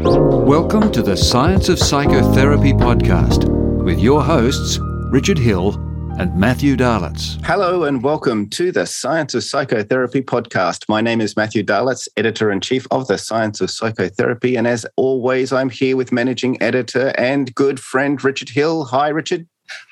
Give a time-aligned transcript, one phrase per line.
[0.00, 3.44] Welcome to the Science of Psychotherapy podcast
[3.84, 4.78] with your hosts,
[5.10, 5.74] Richard Hill
[6.18, 7.38] and Matthew Dahlitz.
[7.44, 10.88] Hello and welcome to the Science of Psychotherapy podcast.
[10.88, 14.56] My name is Matthew Dahlitz, editor in chief of the Science of Psychotherapy.
[14.56, 18.86] And as always, I'm here with managing editor and good friend Richard Hill.
[18.86, 19.46] Hi, Richard.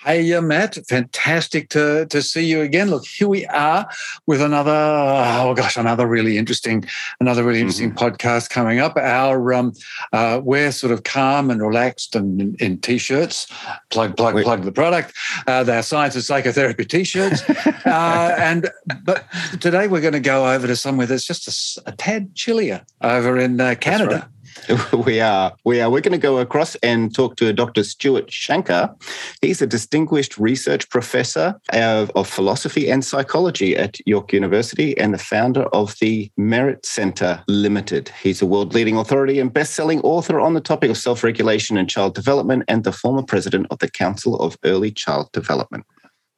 [0.04, 2.88] Hey, uh, Matt, fantastic to, to see you again.
[2.88, 3.88] Look, here we are
[4.26, 6.84] with another, oh gosh, another really interesting,
[7.20, 8.06] another really interesting mm-hmm.
[8.06, 8.96] podcast coming up.
[8.96, 9.72] Our, um,
[10.12, 13.46] uh, we're sort of calm and relaxed and in, in t-shirts,
[13.90, 14.44] plug, plug, Wait.
[14.44, 15.14] plug the product.
[15.46, 17.42] Uh, they're science of psychotherapy t-shirts.
[17.86, 18.70] uh, and,
[19.04, 19.26] but
[19.60, 23.38] today we're going to go over to somewhere that's just a, a tad chillier over
[23.38, 24.30] in uh, Canada.
[25.04, 25.52] We are.
[25.64, 25.90] We are.
[25.90, 27.82] We're going to go across and talk to Dr.
[27.84, 28.94] Stuart Shanker.
[29.40, 35.18] He's a distinguished research professor of, of, philosophy and psychology at York University and the
[35.18, 38.10] founder of the MEHRIT Center Limited.
[38.22, 41.76] He's a world leading authority and best selling author on the topic of self regulation
[41.76, 45.84] and child development and the former president of the Council of Early Child Development.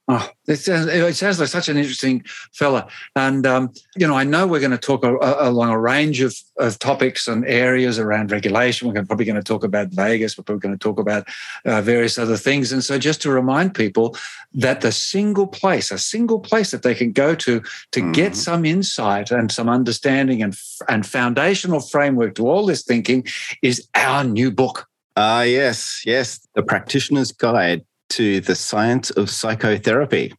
[0.09, 2.89] Oh, it sounds, it sounds like such an interesting fella.
[3.15, 6.21] And, um, you know, I know we're going to talk a, a, along a range
[6.21, 8.89] of, of topics and areas around regulation.
[8.89, 10.37] We're probably going to talk about vagus.
[10.37, 11.29] We're probably going to talk about
[11.65, 12.73] uh, various other things.
[12.73, 14.17] And so just to remind people
[14.55, 17.61] that the single place, a single place that they can go to
[17.93, 18.13] to mm-hmm.
[18.13, 20.59] get some insight and some understanding and,
[20.89, 23.25] and foundational framework to all this thinking
[23.63, 24.89] is our new book.
[25.17, 26.41] Ah, uh, yes, yes.
[26.55, 27.85] The Practitioner's Guide
[28.17, 30.33] to the science of psychotherapy.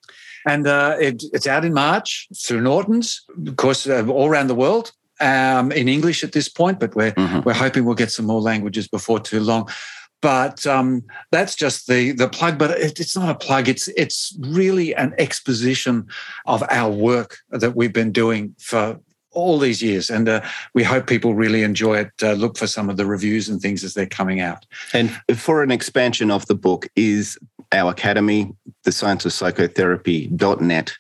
[0.46, 4.56] And uh, it, it's out in March through Norton's, of course, uh, all around the
[4.56, 4.92] world.
[5.22, 7.42] Um, in English at this point, but we're mm-hmm.
[7.46, 9.70] we're hoping we'll get some more languages before too long.
[10.22, 12.58] But um, that's just the the plug.
[12.58, 13.70] But it, it's not a plug.
[13.70, 16.08] It's it's really an exposition
[16.46, 19.00] of our work that we've been doing for
[19.34, 20.10] all these years.
[20.10, 20.42] And uh,
[20.74, 22.12] we hope people really enjoy it.
[22.22, 24.66] Uh, look for some of the reviews and things as they're coming out.
[24.94, 27.38] And for an expansion of the book, is
[27.74, 30.94] our academy, the science of psychotherapy.net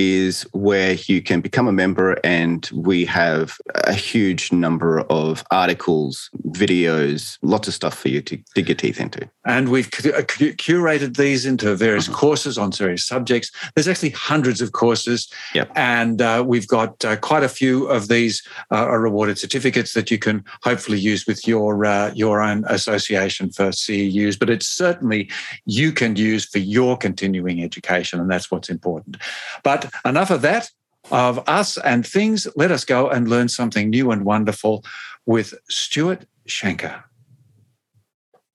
[0.00, 6.30] is where you can become a member and we have a huge number of articles
[6.48, 9.28] videos lots of stuff for you to dig your teeth into.
[9.44, 10.24] And we've uh,
[10.66, 12.14] curated these into various mm-hmm.
[12.14, 13.50] courses on various subjects.
[13.74, 15.30] There's actually hundreds of courses.
[15.54, 15.70] Yep.
[15.76, 20.10] and uh, we've got uh, quite a few of these uh, are rewarded certificates that
[20.10, 25.30] you can hopefully use with your uh, your own association for ceus but it's certainly
[25.66, 29.16] you can use for your continuing education and that's what's important.
[29.62, 30.70] But enough of that,
[31.10, 32.46] of us and things.
[32.56, 34.84] Let us go and learn something new and wonderful
[35.26, 37.02] with Stuart Shanker.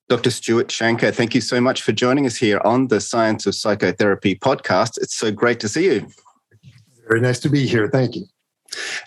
[0.07, 0.29] Dr.
[0.29, 4.35] Stuart Shanker, thank you so much for joining us here on the Science of Psychotherapy
[4.35, 5.01] podcast.
[5.01, 6.07] It's so great to see you.
[7.07, 7.90] Very nice to be here.
[7.90, 8.25] Thank you.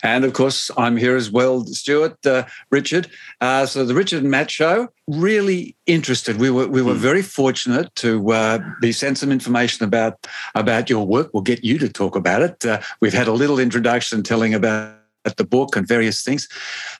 [0.03, 3.09] And of course, I'm here as well, Stuart, uh, Richard.
[3.41, 6.37] Uh, so the Richard and Matt show, really interested.
[6.37, 6.99] We were we were hmm.
[6.99, 11.31] very fortunate to uh, be sent some information about about your work.
[11.33, 12.65] We'll get you to talk about it.
[12.65, 14.95] Uh, we've had a little introduction telling about
[15.37, 16.47] the book and various things,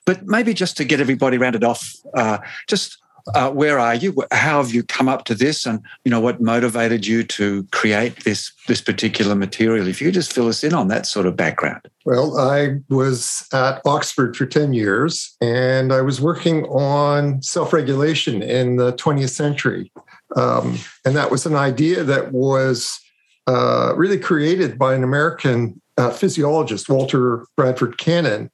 [0.04, 2.38] but maybe just to get everybody rounded off, uh,
[2.68, 2.98] just
[3.34, 4.14] uh, where are you?
[4.32, 5.66] How have you come up to this?
[5.66, 9.86] And you know what motivated you to create this this particular material?
[9.86, 11.82] If you just fill us in on that sort of background.
[12.04, 18.42] Well, I was at Oxford for ten years, and I was working on self regulation
[18.42, 19.92] in the 20th century,
[20.36, 23.00] um, and that was an idea that was
[23.46, 28.50] uh, really created by an American uh, physiologist, Walter Bradford Cannon.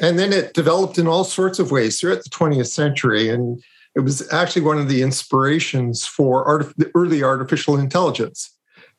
[0.00, 3.28] And then it developed in all sorts of ways throughout the 20th century.
[3.28, 3.62] And
[3.94, 8.50] it was actually one of the inspirations for the early artificial intelligence.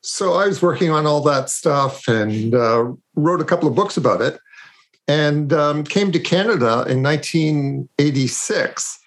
[0.01, 3.97] So I was working on all that stuff and uh, wrote a couple of books
[3.97, 4.39] about it
[5.07, 8.99] and um, came to Canada in 1986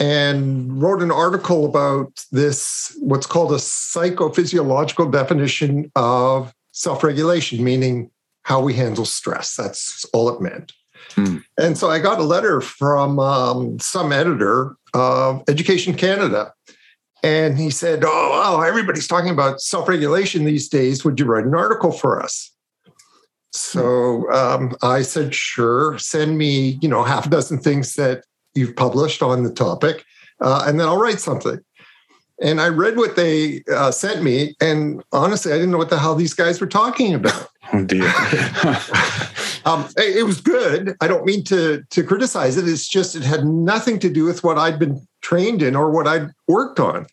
[0.00, 8.10] and wrote an article about this, what's called a psychophysiological definition of self regulation, meaning
[8.42, 9.56] how we handle stress.
[9.56, 10.72] That's all it meant.
[11.14, 11.38] Hmm.
[11.58, 16.52] And so I got a letter from um, some editor of Education Canada.
[17.22, 21.04] And he said, Oh, wow, everybody's talking about self regulation these days.
[21.04, 22.50] Would you write an article for us?
[23.52, 28.24] So um, I said, Sure, send me, you know, half a dozen things that
[28.54, 30.04] you've published on the topic,
[30.40, 31.60] uh, and then I'll write something.
[32.42, 35.98] And I read what they uh, sent me, and honestly, I didn't know what the
[35.98, 37.48] hell these guys were talking about.
[37.72, 38.02] Oh dear.
[39.64, 40.96] um, it was good.
[41.00, 42.68] I don't mean to to criticize it.
[42.68, 46.06] It's just it had nothing to do with what I'd been trained in or what
[46.06, 47.06] I'd worked on.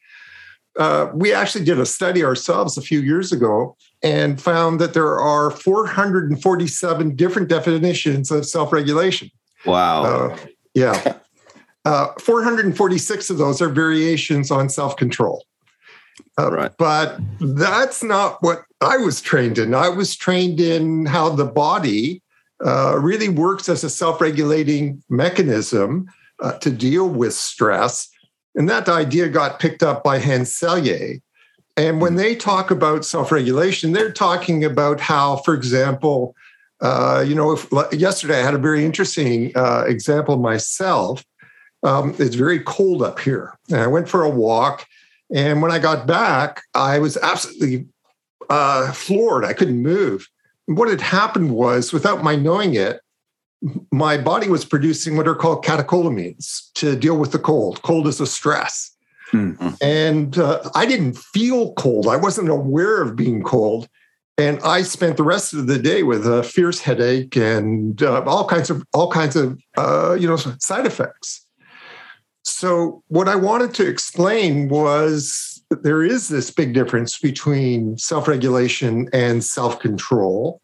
[0.77, 5.19] Uh, we actually did a study ourselves a few years ago and found that there
[5.19, 9.29] are 447 different definitions of self-regulation.
[9.65, 10.03] Wow.
[10.03, 10.37] Uh,
[10.73, 11.17] yeah.
[11.85, 15.45] uh, 446 of those are variations on self control.
[16.37, 16.71] Uh, right.
[16.77, 19.73] But that's not what I was trained in.
[19.75, 22.21] I was trained in how the body
[22.65, 26.07] uh, really works as a self regulating mechanism
[26.39, 28.09] uh, to deal with stress.
[28.55, 31.21] And that idea got picked up by Hans Selye.
[31.77, 36.35] And when they talk about self regulation, they're talking about how, for example,
[36.81, 41.23] uh, you know, if, yesterday I had a very interesting uh, example myself.
[41.83, 43.57] Um, it's very cold up here.
[43.69, 44.85] And I went for a walk.
[45.33, 47.87] And when I got back, I was absolutely
[48.49, 49.45] uh, floored.
[49.45, 50.27] I couldn't move.
[50.65, 53.01] What had happened was, without my knowing it,
[53.91, 57.81] my body was producing what are called catecholamines to deal with the cold.
[57.83, 58.95] Cold is a stress.
[59.31, 59.69] Mm-hmm.
[59.81, 62.07] And uh, I didn't feel cold.
[62.07, 63.87] I wasn't aware of being cold.
[64.37, 68.47] And I spent the rest of the day with a fierce headache and uh, all
[68.47, 71.45] kinds of all kinds of uh, you know side effects.
[72.43, 75.50] So what I wanted to explain was
[75.83, 80.61] there is this big difference between self-regulation and self-control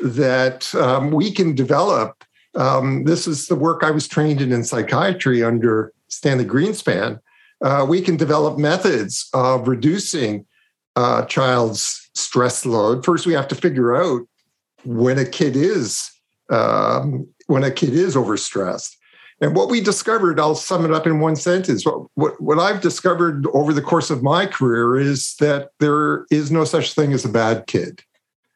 [0.00, 2.24] that um, we can develop.
[2.54, 7.20] Um, this is the work I was trained in in psychiatry under Stanley Greenspan.
[7.62, 10.46] Uh, we can develop methods of reducing
[10.96, 13.04] a child's stress load.
[13.04, 14.22] First, we have to figure out
[14.84, 16.10] when a kid is
[16.50, 18.95] um, when a kid is overstressed.
[19.40, 21.84] And what we discovered, I'll sum it up in one sentence.
[21.84, 26.50] What, what, what I've discovered over the course of my career is that there is
[26.50, 28.02] no such thing as a bad kid.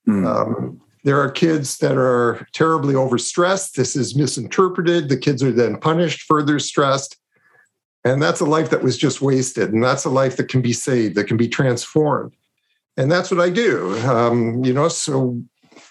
[0.08, 0.26] Mm.
[0.26, 3.72] Um, there are kids that are terribly overstressed.
[3.72, 5.08] This is misinterpreted.
[5.08, 7.16] The kids are then punished, further stressed.
[8.04, 9.72] And that's a life that was just wasted.
[9.72, 12.32] And that's a life that can be saved, that can be transformed.
[12.96, 13.98] And that's what I do.
[14.06, 15.40] Um, you know, so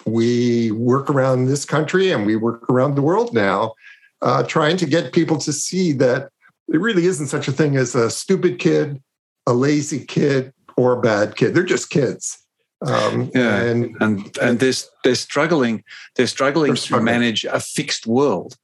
[0.06, 3.74] we work around this country and we work around the world now
[4.22, 6.30] uh, trying to get people to see that
[6.68, 9.02] it really isn't such a thing as a stupid kid,
[9.48, 11.54] a lazy kid, or a bad kid.
[11.54, 12.46] They're just kids.
[12.86, 14.74] Um, yeah, and and and they're
[15.04, 15.84] they're struggling.
[16.16, 17.06] They're struggling, they're struggling.
[17.06, 18.56] to manage a fixed world.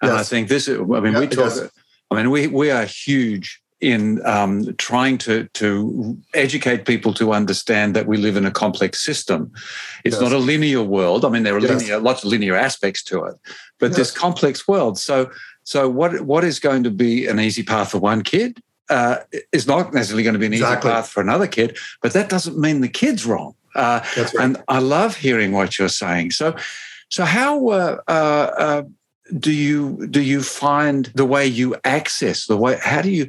[0.00, 0.20] And yes.
[0.20, 0.68] I think this.
[0.68, 1.70] I mean, yeah, we talk.
[2.10, 7.94] I mean, we we are huge in um, trying to to educate people to understand
[7.96, 9.52] that we live in a complex system.
[10.04, 10.22] It's yes.
[10.22, 11.24] not a linear world.
[11.24, 11.80] I mean, there are yes.
[11.80, 13.34] linear, lots of linear aspects to it,
[13.78, 13.96] but yes.
[13.96, 14.98] this complex world.
[14.98, 15.30] So,
[15.64, 19.16] so what what is going to be an easy path for one kid uh,
[19.50, 20.88] is not necessarily going to be an exactly.
[20.88, 21.76] easy path for another kid.
[22.00, 23.54] But that doesn't mean the kid's wrong.
[23.74, 24.34] Uh, right.
[24.34, 26.30] And I love hearing what you're saying.
[26.32, 26.54] So,
[27.08, 28.82] so how uh, uh, uh
[29.38, 32.78] do you do you find the way you access the way?
[32.82, 33.28] How do you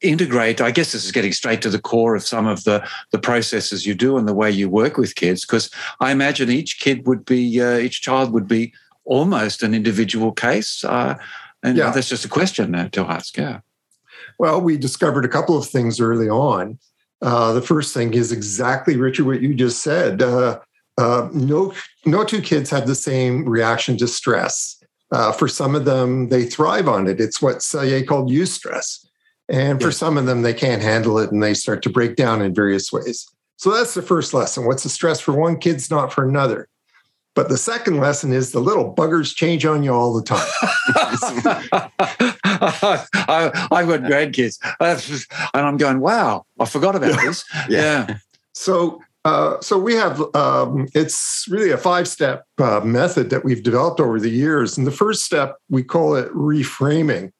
[0.00, 3.18] integrate i guess this is getting straight to the core of some of the the
[3.18, 7.06] processes you do and the way you work with kids because i imagine each kid
[7.06, 8.72] would be uh, each child would be
[9.04, 11.16] almost an individual case uh,
[11.62, 11.90] and yeah.
[11.90, 13.60] that's just a question to ask yeah.
[14.38, 16.78] Well we discovered a couple of things early on.
[17.20, 20.60] Uh, the first thing is exactly richard what you just said uh,
[20.96, 21.74] uh, no
[22.06, 24.76] no two kids have the same reaction to stress.
[25.10, 27.20] Uh, for some of them they thrive on it.
[27.20, 29.07] It's what Selye called eustress
[29.48, 32.42] and for some of them, they can't handle it and they start to break down
[32.42, 33.28] in various ways.
[33.56, 34.66] So that's the first lesson.
[34.66, 36.68] What's the stress for one kid's not for another.
[37.34, 40.48] But the second lesson is the little buggers change on you all the time.
[42.60, 44.58] I, have got grandkids,
[45.54, 48.06] and I'm going, "Wow, I forgot about this." yeah.
[48.08, 48.16] yeah.
[48.54, 53.62] So, uh, so we have um, it's really a five step uh, method that we've
[53.62, 57.30] developed over the years, and the first step we call it reframing.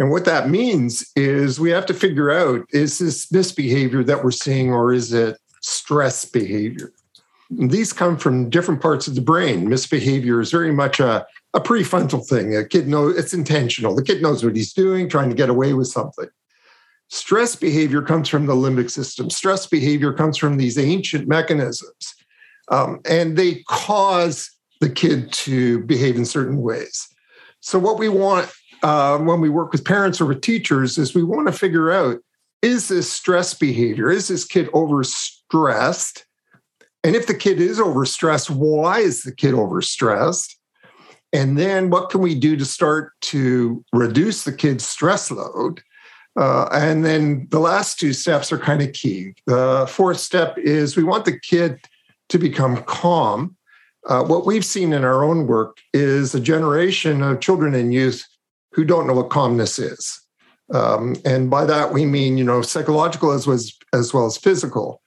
[0.00, 4.30] And what that means is we have to figure out is this misbehavior that we're
[4.30, 6.90] seeing or is it stress behavior?
[7.50, 9.68] And these come from different parts of the brain.
[9.68, 12.56] Misbehavior is very much a, a prefrontal thing.
[12.56, 13.94] A kid knows it's intentional.
[13.94, 16.28] The kid knows what he's doing, trying to get away with something.
[17.08, 19.28] Stress behavior comes from the limbic system.
[19.28, 22.14] Stress behavior comes from these ancient mechanisms.
[22.68, 27.06] Um, and they cause the kid to behave in certain ways.
[27.60, 28.50] So, what we want
[28.82, 32.18] uh, when we work with parents or with teachers is we want to figure out
[32.62, 34.10] is this stress behavior?
[34.10, 36.24] Is this kid overstressed?
[37.02, 40.56] And if the kid is overstressed, why is the kid overstressed?
[41.32, 45.80] And then what can we do to start to reduce the kid's stress load?
[46.38, 49.34] Uh, and then the last two steps are kind of key.
[49.46, 51.80] The fourth step is we want the kid
[52.28, 53.56] to become calm.
[54.06, 58.24] Uh, what we've seen in our own work is a generation of children and youth
[58.72, 60.20] who don't know what calmness is.
[60.72, 65.02] Um, and by that we mean, you know, psychological as was as well as physical.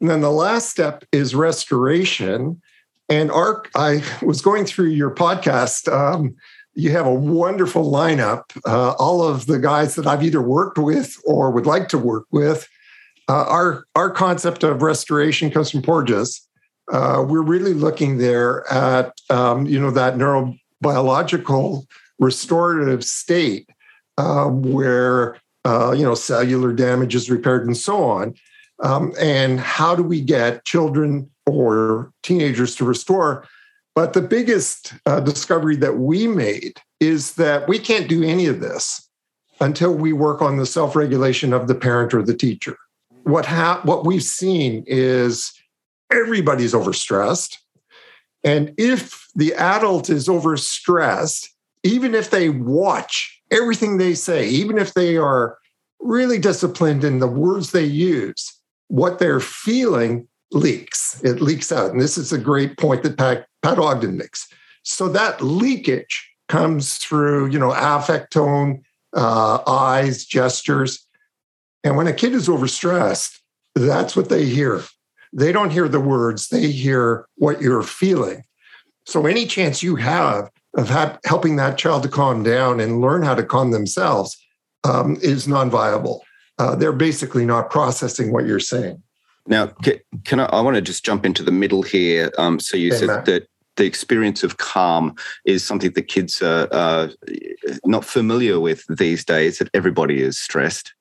[0.00, 2.60] And then the last step is restoration.
[3.08, 5.92] And Ark, I was going through your podcast.
[5.92, 6.36] Um,
[6.74, 8.42] you have a wonderful lineup.
[8.64, 12.26] Uh, all of the guys that I've either worked with or would like to work
[12.30, 12.68] with.
[13.28, 16.46] Uh, our our concept of restoration comes from Porges.
[16.90, 21.84] Uh, we're really looking there at um, you know that neurobiological
[22.18, 23.68] restorative state
[24.16, 28.34] um, where uh, you know cellular damage is repaired and so on.
[28.80, 33.44] Um, and how do we get children or teenagers to restore
[33.98, 38.60] but the biggest uh, discovery that we made is that we can't do any of
[38.60, 39.10] this
[39.60, 42.76] until we work on the self regulation of the parent or the teacher.
[43.24, 45.52] What, ha- what we've seen is
[46.12, 47.56] everybody's overstressed.
[48.44, 51.48] And if the adult is overstressed,
[51.82, 55.58] even if they watch everything they say, even if they are
[56.00, 58.52] really disciplined in the words they use,
[58.88, 61.20] what they're feeling leaks.
[61.22, 61.90] It leaks out.
[61.90, 64.48] And this is a great point that Pat, Pat Ogden makes.
[64.82, 68.82] So that leakage comes through, you know, affect tone,
[69.14, 71.06] uh, eyes, gestures.
[71.84, 73.38] And when a kid is overstressed,
[73.74, 74.82] that's what they hear.
[75.32, 78.44] They don't hear the words, they hear what you're feeling.
[79.04, 83.22] So any chance you have of ha- helping that child to calm down and learn
[83.22, 84.36] how to calm themselves
[84.84, 86.22] um, is non-viable.
[86.58, 89.02] Uh, they're basically not processing what you're saying.
[89.46, 89.68] Now,
[90.24, 90.44] can, I?
[90.46, 92.30] I want to just jump into the middle here.
[92.36, 93.46] Um, so you said that
[93.76, 95.14] the experience of calm
[95.46, 97.08] is something that kids are uh,
[97.86, 99.58] not familiar with these days.
[99.58, 100.92] That everybody is stressed.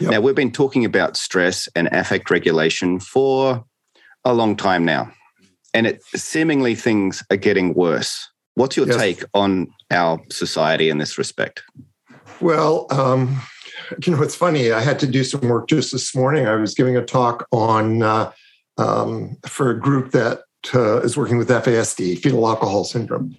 [0.00, 0.10] Yep.
[0.10, 3.64] Now, we've been talking about stress and affect regulation for
[4.24, 5.10] a long time now,
[5.72, 8.28] and it seemingly things are getting worse.
[8.56, 8.96] What's your yes.
[8.96, 11.62] take on our society in this respect?
[12.40, 13.38] Well, um,
[14.04, 14.72] you know, it's funny.
[14.72, 16.46] I had to do some work just this morning.
[16.46, 18.32] I was giving a talk on uh,
[18.78, 20.40] um, for a group that
[20.74, 23.36] uh, is working with FASD, fetal alcohol syndrome,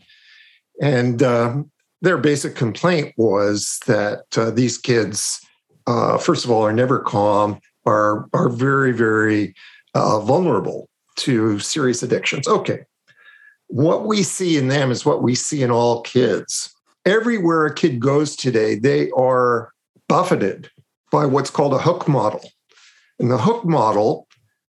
[0.81, 1.71] and um,
[2.01, 5.41] their basic complaint was that uh, these kids,
[5.87, 9.55] uh, first of all, are never calm, are are very very
[9.95, 12.47] uh, vulnerable to serious addictions.
[12.47, 12.81] Okay,
[13.67, 16.73] what we see in them is what we see in all kids.
[17.05, 19.71] Everywhere a kid goes today, they are
[20.07, 20.69] buffeted
[21.11, 22.49] by what's called a hook model.
[23.19, 24.27] And the hook model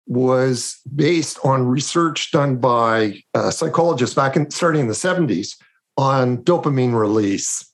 [0.07, 5.55] was based on research done by uh, psychologists back in starting in the 70s
[5.97, 7.65] on dopamine release.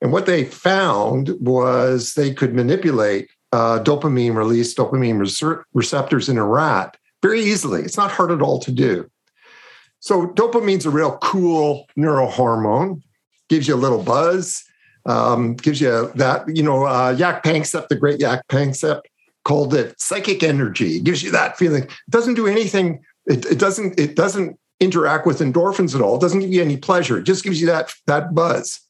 [0.00, 6.44] And what they found was they could manipulate uh, dopamine release, dopamine receptors in a
[6.44, 7.82] rat very easily.
[7.82, 9.08] It's not hard at all to do.
[10.02, 13.02] So, dopamine's a real cool neurohormone,
[13.48, 14.64] gives you a little buzz,
[15.06, 19.02] um, gives you that, you know, uh, Jaak Panksepp, the great Jaak Panksepp,
[19.44, 20.96] called it psychic energy.
[20.96, 21.84] It gives you that feeling.
[21.84, 23.00] It doesn't do anything.
[23.26, 23.98] It, it doesn't.
[23.98, 26.16] It doesn't interact with endorphins at all.
[26.16, 27.18] It doesn't give you any pleasure.
[27.18, 28.80] It just gives you that that buzz.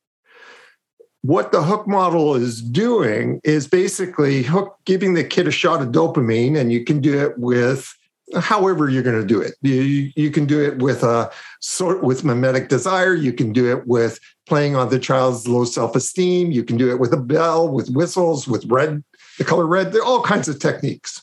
[1.20, 5.88] What the hook model is doing is basically hook giving the kid a shot of
[5.88, 7.94] dopamine, and you can do it with
[8.40, 9.54] however you're going to do it.
[9.62, 13.14] You, you can do it with a sort with mimetic desire.
[13.14, 16.50] You can do it with playing on the child's low self-esteem.
[16.50, 19.02] You can do it with a bell, with whistles, with red
[19.38, 19.92] the color red.
[19.92, 21.22] There are all kinds of techniques.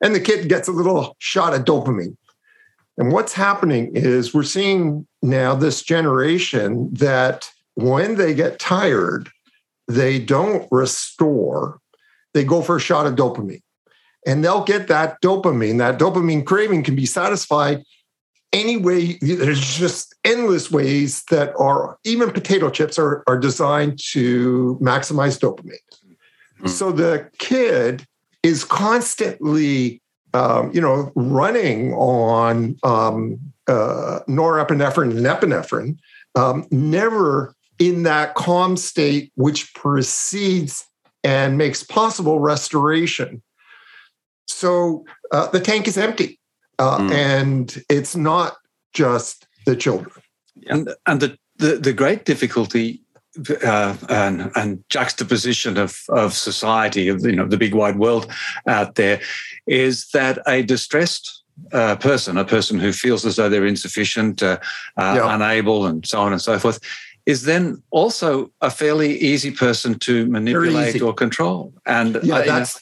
[0.00, 2.16] And the kid gets a little shot of dopamine.
[2.96, 9.30] And what's happening is we're seeing now this generation that when they get tired,
[9.88, 11.80] they don't restore,
[12.34, 13.62] they go for a shot of dopamine.
[14.26, 15.78] And they'll get that dopamine.
[15.78, 17.84] That dopamine craving can be satisfied
[18.52, 19.18] any way.
[19.20, 25.76] There's just endless ways that are, even potato chips are, are designed to maximize dopamine.
[26.60, 26.68] Mm.
[26.68, 28.06] So the kid
[28.42, 30.00] is constantly,
[30.32, 35.98] um, you know, running on um, uh, norepinephrine and epinephrine,
[36.34, 40.86] um, never in that calm state which precedes
[41.24, 43.42] and makes possible restoration.
[44.54, 46.38] So uh, the tank is empty,
[46.78, 47.10] uh, mm.
[47.12, 48.54] and it's not
[48.92, 50.14] just the children.
[50.68, 53.02] And and the, the, the great difficulty
[53.64, 58.30] uh, and, and, juxtaposition of, of society, of you know the big wide world
[58.68, 59.20] out there,
[59.66, 61.42] is that a distressed
[61.72, 64.58] uh, person, a person who feels as though they're insufficient, uh,
[64.96, 65.34] uh yeah.
[65.34, 66.78] unable, and so on and so forth,
[67.26, 71.72] is then also a fairly easy person to manipulate or control.
[71.86, 72.80] And yeah, that's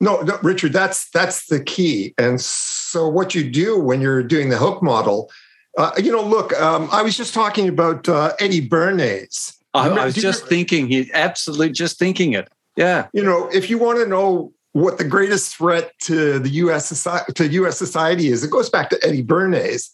[0.00, 2.14] no, no, Richard, that's that's the key.
[2.18, 5.30] And so, what you do when you're doing the hook model,
[5.76, 10.04] uh, you know, look, um, I was just talking about uh, Eddie Bernays I, I
[10.04, 12.48] was just thinking, he absolutely just thinking it.
[12.76, 13.08] Yeah.
[13.12, 16.86] You know, if you want to know what the greatest threat to the U.S.
[16.86, 17.78] society, to U.S.
[17.78, 19.90] society is, it goes back to Eddie Bernays.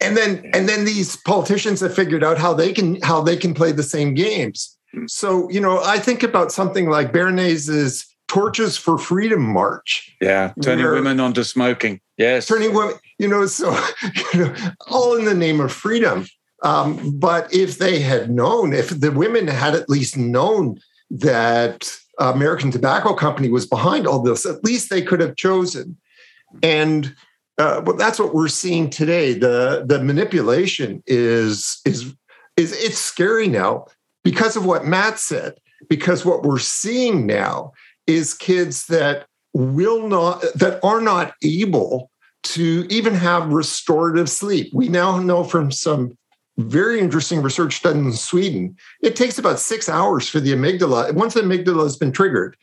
[0.00, 3.54] and then and then these politicians have figured out how they can how they can
[3.54, 4.76] play the same games.
[5.06, 10.14] So you know, I think about something like Bernays's Torches for Freedom March.
[10.20, 12.00] Yeah, turning where- women onto smoking.
[12.18, 12.46] Yes.
[12.46, 13.70] turning women, you know, so
[14.32, 14.54] you know,
[14.88, 16.26] all in the name of freedom.
[16.62, 20.80] Um, but if they had known, if the women had at least known
[21.10, 25.98] that American Tobacco Company was behind all this, at least they could have chosen.
[26.62, 27.14] And
[27.58, 29.34] uh, but that's what we're seeing today.
[29.34, 32.14] The the manipulation is is
[32.56, 33.86] is it's scary now
[34.24, 35.54] because of what Matt said.
[35.90, 37.72] Because what we're seeing now
[38.06, 42.10] is kids that will not that are not able
[42.42, 44.70] to even have restorative sleep.
[44.72, 46.16] We now know from some
[46.58, 51.12] very interesting research done in Sweden, it takes about six hours for the amygdala.
[51.12, 52.56] Once the amygdala has been triggered,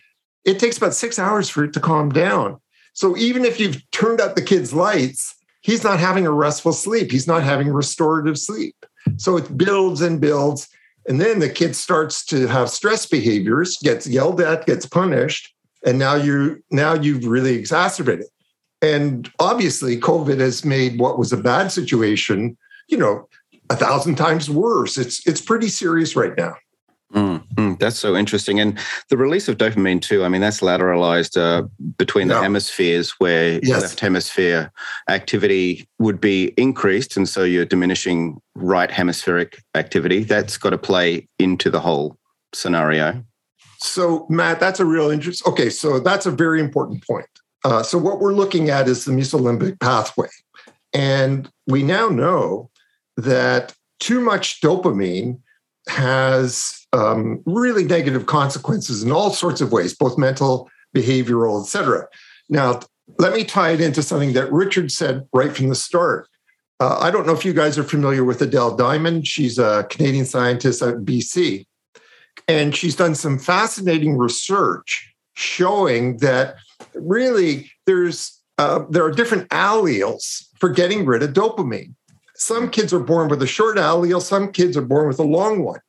[0.46, 2.60] it takes about six hours for it to calm down.
[2.94, 7.12] So even if you've turned out the kid's lights, he's not having a restful sleep.
[7.12, 8.76] He's not having restorative sleep.
[9.18, 10.70] So it builds and builds.
[11.08, 15.54] And then the kid starts to have stress behaviors, gets yelled at, gets punished,
[15.86, 18.28] and now you now you've really exacerbated.
[18.82, 22.58] And obviously, COVID has made what was a bad situation,
[22.88, 23.28] you know,
[23.70, 24.98] a thousand times worse.
[24.98, 26.56] It's it's pretty serious right now.
[27.56, 28.60] Mm, that's so interesting.
[28.60, 28.78] And
[29.10, 31.68] the release of dopamine too, I mean, that's lateralized uh,
[31.98, 33.82] between the hemispheres where Yes.
[33.82, 34.72] left hemisphere
[35.10, 37.18] activity would be increased.
[37.18, 40.24] And so you're diminishing right hemispheric activity.
[40.24, 42.18] That's got to play into the whole
[42.54, 43.24] scenario.
[43.78, 45.46] So, Matt, that's a real interest.
[45.46, 47.28] Okay, so that's a very important point.
[47.66, 50.30] Uh, so, what we're looking at is the mesolimbic pathway.
[50.94, 52.70] And we now know
[53.18, 55.40] that too much dopamine
[55.90, 62.08] has um, really negative consequences in all sorts of ways, both mental, behavioral, et cetera.
[62.50, 62.82] Now,
[63.20, 66.28] let me tie it into something that Richard said right from the start.
[66.80, 69.28] Uh, I don't know if you guys are familiar with Adele Diamond.
[69.28, 71.66] She's a Canadian scientist at BC.
[72.48, 76.56] And she's done some fascinating research showing that
[76.94, 81.94] really there's uh, there are different alleles for getting rid of dopamine.
[82.36, 85.64] Some kids are born with a short allele, some kids are born with a long
[85.64, 85.80] one.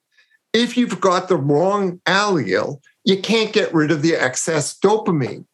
[0.55, 5.45] If you've got the wrong allele, you can't get rid of the excess dopamine.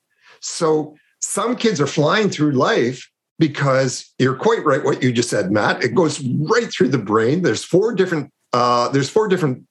[0.41, 5.51] So some kids are flying through life because you're quite right what you just said,
[5.51, 5.83] Matt.
[5.83, 7.43] It goes right through the brain.
[7.43, 9.65] There's four different uh, there's four different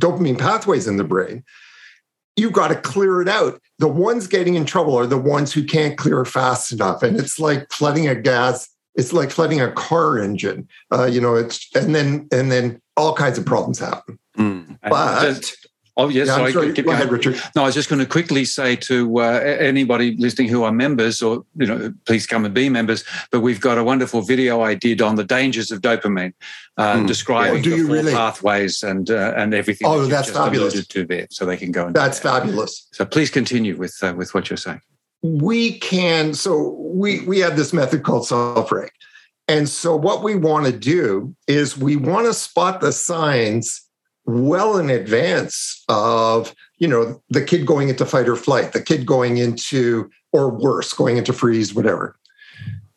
[0.00, 1.42] dopamine pathways in the brain.
[2.36, 3.60] You've got to clear it out.
[3.78, 7.40] The ones getting in trouble are the ones who can't clear fast enough, and it's
[7.40, 8.68] like flooding a gas.
[8.94, 10.68] It's like flooding a car engine.
[10.92, 14.18] Uh, you know, it's and then and then all kinds of problems happen.
[14.38, 16.26] And But just- oh, yes.
[16.28, 16.72] Yeah, sorry, sorry.
[16.72, 17.40] Go ahead, Richard.
[17.54, 21.22] No, I was just going to quickly say to uh, anybody listening who are members,
[21.22, 23.04] or you know, please come and be members.
[23.30, 26.34] But we've got a wonderful video I did on the dangers of dopamine,
[26.76, 28.12] uh, Mm, describing the four really?
[28.12, 29.88] pathways and uh, and everything.
[29.88, 30.86] Oh, that that's fabulous.
[30.86, 31.94] To there, so they can go and.
[31.96, 32.86] That's fabulous.
[32.92, 34.80] So please continue with uh, with what you're saying.
[35.22, 38.90] we can so we we have this method called self-reg
[39.48, 43.85] and so what we want to do is we want to spot the signs
[44.26, 49.06] well in advance of you know the kid going into fight or flight the kid
[49.06, 52.16] going into or worse going into freeze whatever.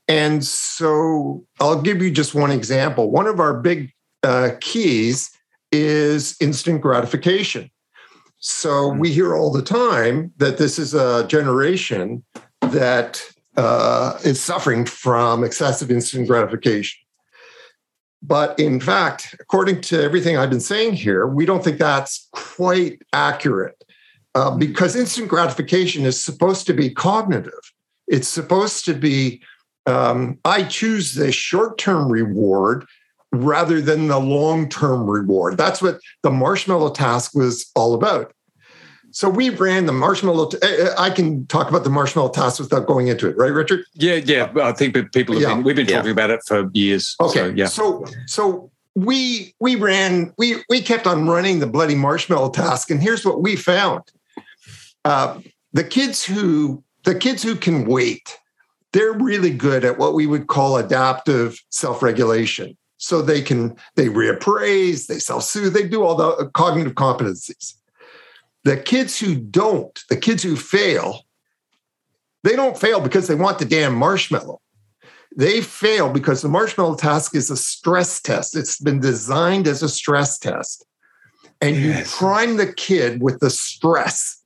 [0.07, 3.11] And so i'll give you just one example.
[3.11, 3.91] One of our big
[4.23, 5.31] uh, keys
[5.71, 7.69] is instant gratification.
[8.39, 12.23] So we hear all the time that this is a generation
[12.61, 13.21] that
[13.57, 16.99] uh, is suffering from excessive instant gratification.
[18.21, 23.01] But in fact, according to everything I've been saying here, we don't think that's quite
[23.13, 23.81] accurate
[24.35, 27.73] uh, because instant gratification is supposed to be cognitive.
[28.07, 29.41] It's supposed to be
[29.85, 32.85] um, I choose the short term reward
[33.31, 35.57] rather than the long term reward.
[35.57, 38.33] That's what the marshmallow task was all about.
[39.19, 40.45] So we ran the marshmallow.
[40.47, 43.83] T- eh, I can talk about the marshmallow task without going into it, right, Richard?
[43.93, 44.49] Yeah, yeah.
[44.63, 45.55] I think people have Yeah.
[45.55, 45.97] been we've been Yeah.
[45.97, 47.17] talking about it for years.
[47.19, 47.39] Okay.
[47.39, 47.65] So, yeah.
[47.65, 53.03] So so we we ran we we kept on running the bloody marshmallow task, and
[53.03, 54.03] here's what we found:
[55.03, 55.39] uh,
[55.73, 58.39] the kids who the kids who can wait,
[58.93, 62.77] they're really good at what we would call adaptive self-regulation.
[62.99, 67.73] So they can they reappraise, they self-soothe, they do all the cognitive competencies.
[68.69, 71.21] The kids who don't, the kids who fail,
[72.43, 74.61] they don't fail because they want the damn marshmallow
[75.35, 78.55] they fail because the marshmallow task is a stress test.
[78.55, 80.85] It's been designed as a stress test.
[81.61, 82.11] And Yes.
[82.11, 84.41] you prime the kid with the stress.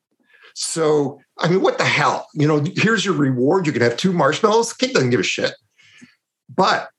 [0.55, 2.27] So, I mean, what the hell?
[2.33, 3.65] You know, here's your reward.
[3.65, 4.73] You can have two marshmallows.
[4.73, 5.55] Kid doesn't give a shit.
[6.53, 6.89] But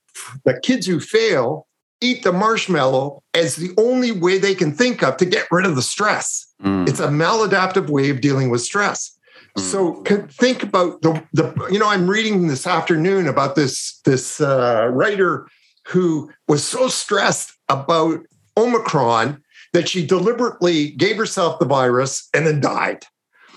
[0.44, 1.66] the kids who fail
[2.04, 5.74] eat the marshmallow as the only way they can think of to get rid of
[5.74, 6.46] the stress.
[6.62, 6.88] Mm.
[6.88, 9.16] It's a maladaptive way of dealing with stress.
[9.56, 9.62] Mm.
[9.62, 14.88] So think about the, the you know I'm reading this afternoon about this this uh,
[14.92, 15.48] writer
[15.88, 18.20] who was so stressed about
[18.56, 23.04] Omicron that she deliberately gave herself the virus and then died.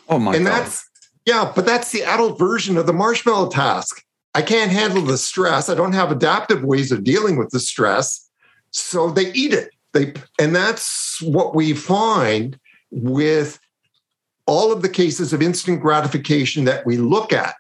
[0.10, 0.54] Oh my and God.
[0.54, 0.90] that's
[1.26, 4.04] yeah, but that's the adult version of the marshmallow task.
[4.34, 5.68] I can't handle the stress.
[5.68, 8.27] I don't have adaptive ways of dealing with the stress.
[8.78, 9.72] So they eat it.
[9.94, 12.60] They and that's what we find
[12.92, 13.60] with
[14.46, 17.56] all of the cases of instant gratification that we look at.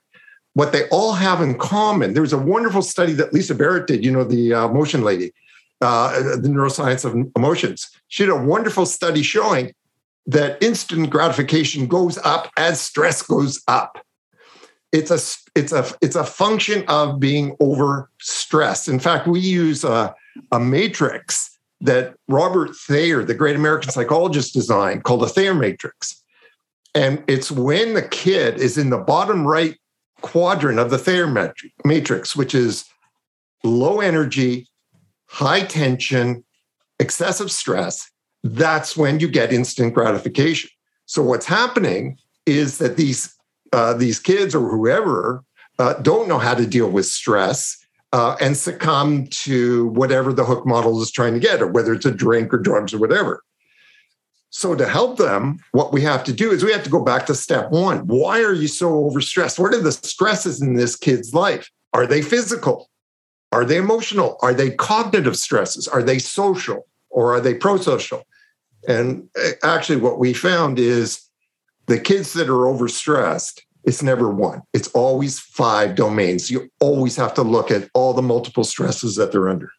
[0.53, 2.13] What they all have in common.
[2.13, 5.31] There's a wonderful study that Lisa Barrett did, you know, the uh, motion lady,
[5.81, 7.87] uh, the neuroscience of emotions.
[8.07, 9.73] She did a wonderful study showing
[10.25, 13.99] that instant gratification goes up as stress goes up.
[14.91, 15.19] It's a
[15.55, 18.87] it's a it's a function of being over stressed.
[18.87, 20.15] In fact, we use a,
[20.51, 26.23] a matrix that Robert Thayer, the great American psychologist, designed called the Thayer matrix.
[26.95, 29.77] And it's when the kid is in the bottom right
[30.21, 31.27] quadrant of the Thayer
[31.85, 32.85] matrix, which is
[33.63, 34.67] low energy,
[35.27, 36.43] high tension,
[36.99, 38.09] excessive stress,
[38.43, 40.69] that's when you get instant gratification.
[41.05, 43.33] So what's happening is that these
[43.73, 45.43] uh, these kids or whoever
[45.77, 47.77] uh, don't know how to deal with stress
[48.13, 52.05] uh, and succumb to whatever the hook model is trying to get, or whether it's
[52.05, 53.43] a drink or drugs or whatever.
[54.49, 57.25] So to help them, what we have to do is we have to go back
[57.25, 58.07] to step one.
[58.07, 59.59] Why are you so overstressed?
[59.59, 61.69] What are the stresses in this kid's life?
[61.93, 62.89] Are they physical?
[63.51, 64.37] Are they emotional?
[64.41, 65.87] Are they cognitive stresses?
[65.87, 68.23] Are they social or are they pro-social?
[68.87, 71.21] And uh, actually, what we found is
[71.87, 74.61] the kids that are overstressed, it's never one.
[74.73, 76.51] It's always five domains.
[76.51, 79.71] You always have to look at all the multiple stresses that they're under.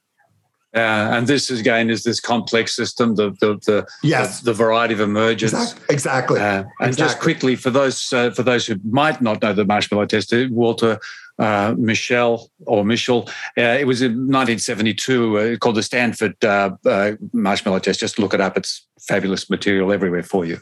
[0.75, 4.41] Uh, and this is, again is this complex system, the the the, yes.
[4.41, 5.53] the, the variety of emergence.
[5.53, 5.95] Exactly.
[5.95, 6.41] exactly.
[6.41, 6.97] Uh, and exactly.
[6.97, 10.99] just quickly for those uh, for those who might not know the marshmallow test, Walter
[11.39, 13.29] uh, Mischel or Mischel.
[13.57, 18.01] Uh, it was in 1972 uh, called the Stanford uh, uh, Marshmallow Test.
[18.01, 18.57] Just look it up.
[18.57, 20.57] It's fabulous material everywhere for you.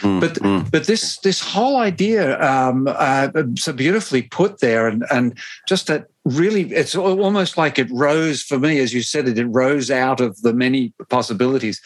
[0.00, 0.70] Mm, but mm.
[0.70, 6.06] but this this whole idea um, uh, so beautifully put there, and and just that
[6.24, 10.20] really it's almost like it rose for me, as you said it, it rose out
[10.20, 11.80] of the many possibilities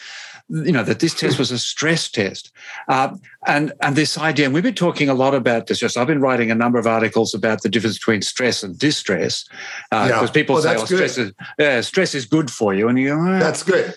[0.49, 2.51] you know that this test was a stress test.
[2.87, 3.15] Uh,
[3.47, 5.79] and and this idea and we've been talking a lot about this.
[5.79, 9.45] Just i've been writing a number of articles about the difference between stress and distress
[9.89, 10.31] because uh, yeah.
[10.31, 12.87] people say oh, stress is yeah, stress is good for you.
[12.87, 13.95] And you go, that's good.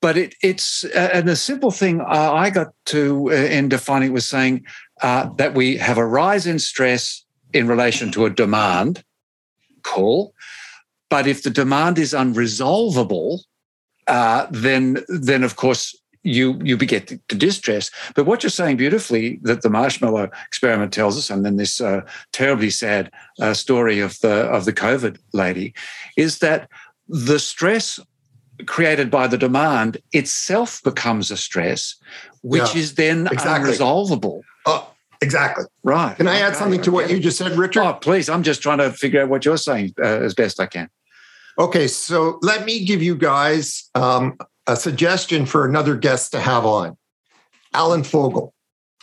[0.00, 4.12] but it, it's uh, and the simple thing uh, i got to uh, in defining
[4.12, 4.64] was saying
[5.02, 9.04] uh, that we have a rise in stress in relation to a demand
[9.82, 10.34] cool.
[11.10, 13.40] But if the demand is unresolvable
[14.06, 17.90] uh, then then of course you you get to distress.
[18.14, 22.02] But what you're saying beautifully that the marshmallow experiment tells us, and then this uh,
[22.32, 23.10] terribly sad
[23.40, 25.74] uh, story of the of the COVID lady,
[26.16, 26.68] is that
[27.08, 27.98] the stress
[28.66, 31.96] created by the demand itself becomes a stress,
[32.42, 33.72] which yeah, is then exactly.
[33.72, 34.42] unresolvable.
[34.66, 34.88] Oh,
[35.20, 35.64] exactly.
[35.82, 36.16] Right.
[36.16, 37.82] Can I add something to what you just said, Richard?
[37.82, 38.28] Oh, please.
[38.28, 40.88] I'm just trying to figure out what you're saying uh, as best I can.
[41.58, 46.64] Okay, so let me give you guys um, a suggestion for another guest to have
[46.64, 46.96] on
[47.74, 48.54] Alan Fogel.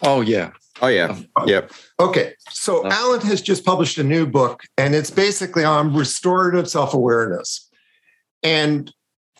[0.01, 0.51] Oh, yeah.
[0.81, 1.19] Oh, yeah.
[1.45, 1.71] Yep.
[1.99, 6.69] Okay, so uh, Alan has just published a new book, and it's basically on restorative
[6.69, 7.69] self awareness.
[8.43, 8.91] And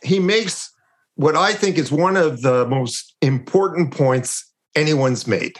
[0.04, 0.72] he makes
[1.16, 5.58] what I think is one of the most important points anyone's made.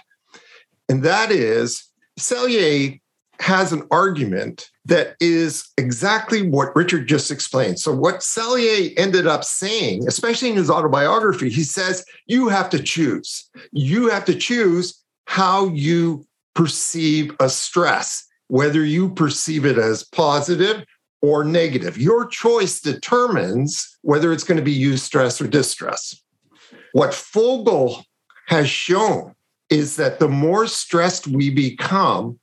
[0.90, 1.84] And that is
[2.20, 2.99] Selye
[3.40, 7.80] has an argument that is exactly what Richard just explained.
[7.80, 12.82] So, what Selye ended up saying, especially in his autobiography, he says, you have to
[12.82, 13.50] choose.
[13.72, 20.84] You have to choose how you perceive a stress, whether you perceive it as positive
[21.22, 21.98] or negative.
[21.98, 26.22] Your choice determines whether it's going to be eustress or distress.
[26.94, 28.04] What Fogel
[28.48, 29.36] has shown
[29.70, 32.40] is that the more stressed we become,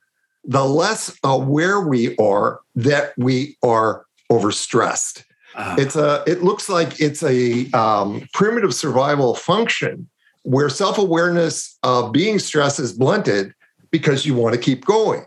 [0.47, 5.23] the less aware we are that we are overstressed.
[5.55, 6.23] Uh, it's a.
[6.25, 10.07] It looks like it's a um, primitive survival function
[10.43, 13.53] where self-awareness of being stressed is blunted
[13.91, 15.25] because you want to keep going,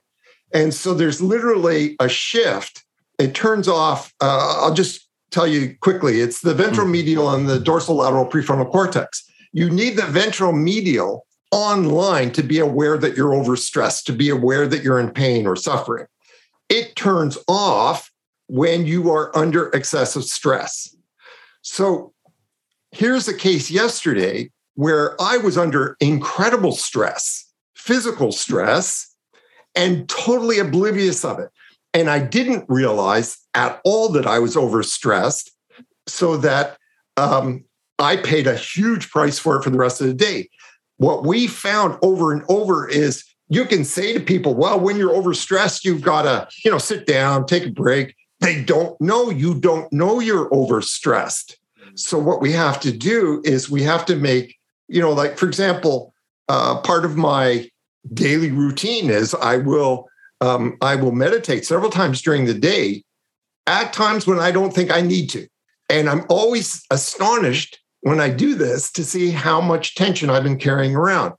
[0.54, 2.84] and so there's literally a shift.
[3.18, 4.14] It turns off.
[4.20, 6.20] Uh, I'll just tell you quickly.
[6.20, 6.92] It's the ventral hmm.
[6.92, 9.28] medial and the dorsolateral prefrontal cortex.
[9.52, 14.66] You need the ventral medial online to be aware that you're overstressed, to be aware
[14.66, 16.06] that you're in pain or suffering.
[16.68, 18.10] It turns off
[18.46, 20.94] when you are under excessive stress.
[21.62, 22.12] So
[22.92, 29.14] here's a case yesterday where I was under incredible stress, physical stress,
[29.74, 31.50] and totally oblivious of it.
[31.92, 35.50] And I didn't realize at all that I was overstressed,
[36.06, 36.76] so that
[37.16, 37.64] um,
[37.98, 40.48] I paid a huge price for it for the rest of the day.
[41.00, 45.14] What we found over and over is you can say to people, well, when you're
[45.14, 48.14] overstressed, you've got to, you know, sit down, take a break.
[48.40, 51.54] They don't know you don't know you're overstressed.
[51.94, 54.58] So what we have to do is we have to make,
[54.88, 56.12] you know, like for example,
[56.50, 57.70] uh, part of my
[58.12, 60.06] daily routine is I will
[60.42, 63.04] um, I will meditate several times during the day,
[63.66, 65.48] at times when I don't think I need to,
[65.88, 70.58] and I'm always astonished when I do this to see how much tension I've been
[70.58, 71.34] carrying around.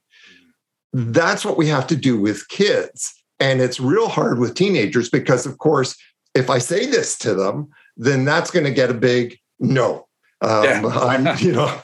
[0.93, 3.13] That's what we have to do with kids.
[3.39, 5.95] And it's real hard with teenagers because, of course,
[6.36, 10.08] if I say this to them, then that's going to get a big no.
[10.41, 10.82] Um, yeah.
[10.88, 11.82] I'm, you know,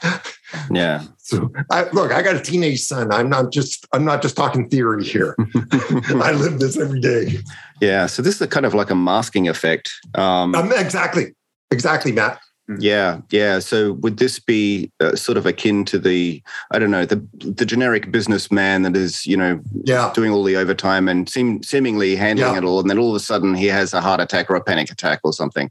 [0.70, 1.04] yeah.
[1.18, 3.12] So I, look, I got a teenage son.
[3.12, 5.36] I'm not just I'm not just talking theory here.
[5.70, 7.38] I live this every day.
[7.80, 8.06] Yeah.
[8.06, 9.90] So this is a kind of like a masking effect.
[10.14, 11.34] Um, um, exactly.
[11.70, 12.40] Exactly, Matt.
[12.78, 13.60] Yeah, yeah.
[13.60, 17.64] So would this be uh, sort of akin to the I don't know the the
[17.64, 20.12] generic businessman that is you know yeah.
[20.14, 22.58] doing all the overtime and seem seemingly handling yeah.
[22.58, 24.62] it all, and then all of a sudden he has a heart attack or a
[24.62, 25.70] panic attack or something.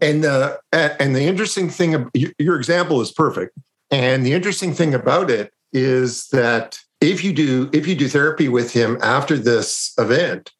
[0.00, 3.58] And the and the interesting thing, your example is perfect.
[3.90, 8.48] And the interesting thing about it is that if you do if you do therapy
[8.48, 10.52] with him after this event,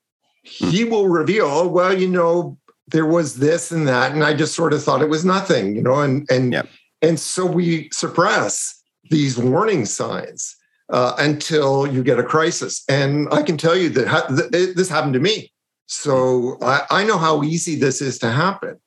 [0.58, 0.70] hmm.
[0.70, 4.54] he will reveal, oh, well, you know, there was this and that, and I just
[4.54, 6.68] sort of thought it was nothing, you know, and and yep.
[7.02, 10.56] and so we suppress these warning signs
[10.92, 12.84] uh, until you get a crisis.
[12.88, 15.52] And I can tell you that ha- th- this happened to me,
[15.86, 18.78] so I, I know how easy this is to happen.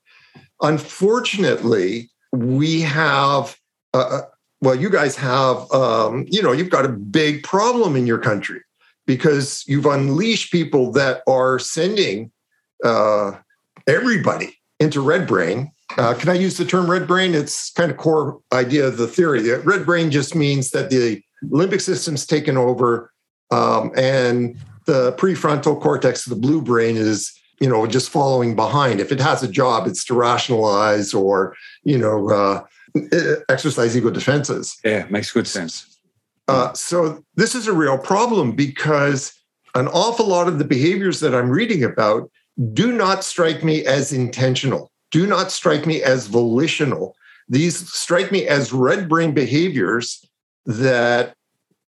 [0.62, 3.55] Unfortunately, we have,
[3.93, 4.21] uh, uh,
[4.62, 8.62] well, you guys have, um, you know, you've got a big problem in your country
[9.07, 12.31] because you've unleashed people that are sending
[12.83, 13.31] uh,
[13.89, 15.71] everybody into red brain.
[15.97, 17.34] Uh, can I use the term red brain?
[17.34, 19.49] It's kind of core idea of the theory.
[19.52, 23.12] Red brain just means that the limbic system's taken over
[23.52, 28.99] um, and the prefrontal cortex of the blue brain is you know just following behind
[28.99, 32.63] if it has a job it's to rationalize or you know uh,
[33.49, 35.99] exercise ego defenses yeah makes good sense
[36.47, 39.34] uh, so this is a real problem because
[39.75, 42.32] an awful lot of the behaviors that i'm reading about
[42.73, 47.15] do not strike me as intentional do not strike me as volitional
[47.47, 50.23] these strike me as red brain behaviors
[50.65, 51.33] that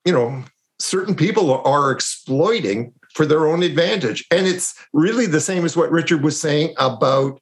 [0.06, 0.44] you know
[0.80, 4.26] certain people are exploiting for their own advantage.
[4.32, 7.42] And it's really the same as what Richard was saying about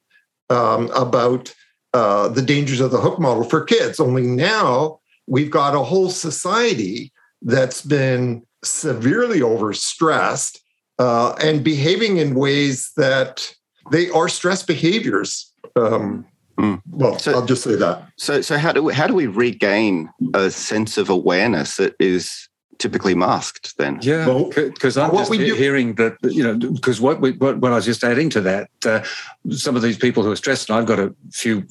[0.50, 1.54] um, about
[1.94, 4.00] uh, the dangers of the hook model for kids.
[4.00, 10.58] Only now we've got a whole society that's been severely overstressed
[10.98, 13.52] uh, and behaving in ways that
[13.90, 15.52] they are stress behaviors.
[15.76, 16.26] Um,
[16.58, 16.80] mm.
[16.90, 18.08] Well, so, I'll just say that.
[18.16, 22.47] So, so how do we, how do we regain a sense of awareness that is
[22.78, 23.98] typically masked then.
[24.02, 27.72] Yeah, because well, I'm just he- hearing that, you know, because what, we, what, what
[27.72, 29.04] I was just adding to that, uh,
[29.50, 31.62] some of these people who are stressed, and I've got a few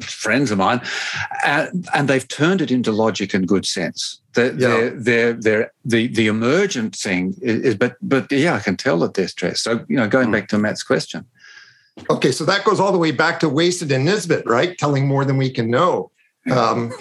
[0.00, 0.80] friends of mine,
[1.44, 4.20] uh, and they've turned it into logic and good sense.
[4.34, 4.56] They're, yeah.
[4.58, 8.98] they're, they're, they're, the, the emergent thing is, is, but, but yeah, I can tell
[9.00, 9.62] that they're stressed.
[9.64, 10.32] So, you know, going mm.
[10.32, 11.24] back to Matt's question.
[12.10, 14.76] Okay, so that goes all the way back to Wasted and Nisbett, right?
[14.76, 16.10] Telling more than we can know.
[16.50, 16.92] Um,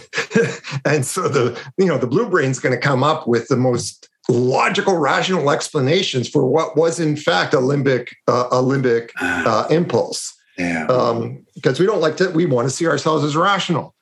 [0.85, 4.09] and so the you know the blue brain's going to come up with the most
[4.27, 10.33] logical, rational explanations for what was in fact a limbic uh, a limbic uh, impulse.
[10.57, 10.85] Yeah.
[10.87, 13.93] Um, because we don't like to, we want to see ourselves as rational.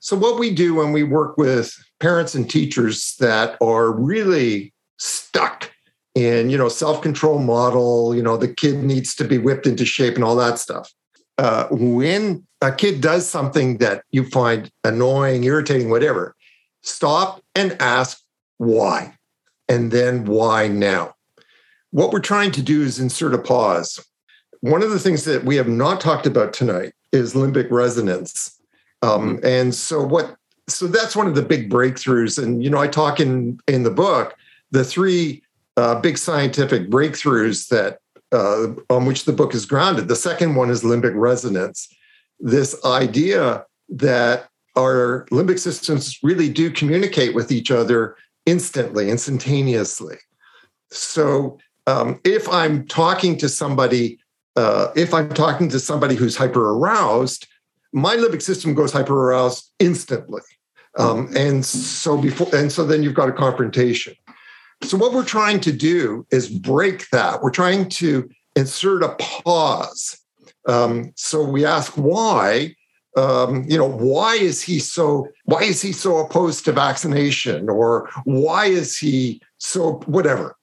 [0.00, 5.70] So what we do when we work with parents and teachers that are really stuck
[6.14, 10.14] in you know self-control model, you know the kid needs to be whipped into shape
[10.14, 10.92] and all that stuff.
[11.36, 16.34] Uh, when a kid does something that you find annoying, irritating, whatever,
[16.82, 18.20] stop and ask
[18.58, 19.14] why.
[19.68, 21.14] And then why now?
[21.90, 24.04] What we're trying to do is insert a pause.
[24.60, 28.58] One of the things that we have not talked about tonight is limbic resonance.
[29.02, 30.36] Um, and so what
[30.68, 32.42] so that's one of the big breakthroughs.
[32.42, 34.34] And you know, I talk in in the book
[34.70, 35.42] the three
[35.76, 38.00] uh, big scientific breakthroughs that
[38.32, 40.08] uh, on which the book is grounded.
[40.08, 41.88] The second one is limbic resonance
[42.40, 50.16] this idea that our limbic systems really do communicate with each other instantly, instantaneously.
[50.90, 54.18] So um, if I'm talking to somebody
[54.58, 57.46] uh, if I'm talking to somebody who's hyper aroused,
[57.92, 60.42] my limbic system goes hyper aroused instantly.
[60.98, 64.16] Um, and so before, and so then you've got a confrontation.
[64.82, 67.40] So what we're trying to do is break that.
[67.40, 70.20] We're trying to insert a pause.
[70.66, 72.74] Um, so we ask why.
[73.16, 75.28] Um, you know, why is he so?
[75.44, 80.56] Why is he so opposed to vaccination, or why is he so whatever?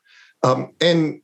[0.43, 1.21] Um, and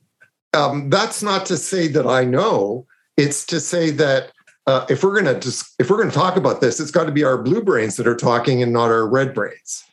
[0.53, 2.85] um, that's not to say that I know.
[3.17, 4.31] It's to say that
[4.67, 7.11] uh, if we're going to if we're going to talk about this, it's got to
[7.11, 9.83] be our blue brains that are talking and not our red brains.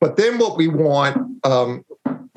[0.00, 1.84] But then what we want um,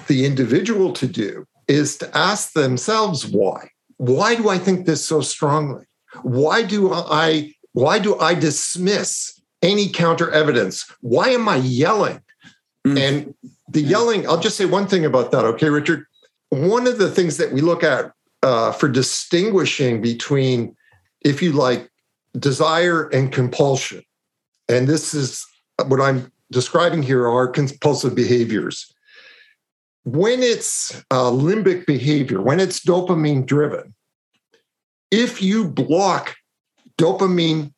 [0.07, 3.69] the individual to do is to ask themselves why.
[3.97, 5.85] Why do I think this so strongly?
[6.21, 10.91] Why do I why do I dismiss any counter evidence?
[11.01, 12.21] Why am I yelling?
[12.85, 12.99] Mm.
[12.99, 13.35] And
[13.69, 16.05] the yelling, I'll just say one thing about that, okay, Richard?
[16.49, 20.75] One of the things that we look at uh, for distinguishing between
[21.21, 21.89] if you like,
[22.37, 24.01] desire and compulsion.
[24.69, 25.45] And this is
[25.85, 28.93] what I'm describing here are compulsive behaviors.
[30.07, 33.93] When it's uh, limbic behavior, when it's dopamine driven,
[35.11, 36.37] if you block
[36.97, 37.73] dopamine,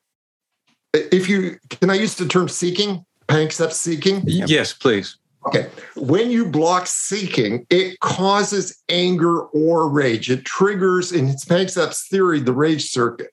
[0.94, 4.22] if you can I use the term seeking, panksepp seeking?
[4.26, 5.18] Yes, please.
[5.48, 5.70] Okay.
[5.96, 10.30] When you block seeking, it causes anger or rage.
[10.30, 13.32] It triggers, in Panksepp's theory, the rage circuit.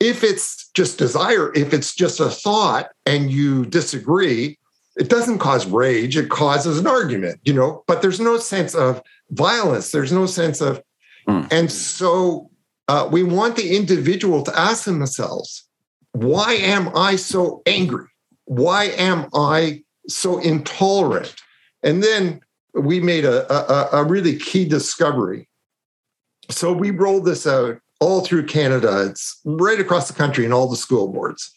[0.00, 4.58] If it's just desire, if it's just a thought and you disagree,
[4.96, 9.02] it doesn't cause rage, it causes an argument, you know, but there's no sense of
[9.30, 9.92] violence.
[9.92, 10.82] There's no sense of,
[11.26, 11.50] mm.
[11.50, 12.50] and so
[12.88, 15.66] uh, we want the individual to ask themselves,
[16.12, 18.06] why am I so angry?
[18.44, 21.34] Why am I so intolerant?
[21.82, 22.40] And then
[22.74, 25.48] we made a, a, a really key discovery.
[26.50, 29.06] So we rolled this out all through Canada.
[29.08, 31.54] It's right across the country in all the school boards.